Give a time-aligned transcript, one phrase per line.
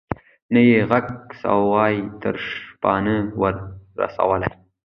[0.53, 1.05] نه یې ږغ
[1.41, 3.55] سوای تر شپانه ور
[4.01, 4.53] رسولای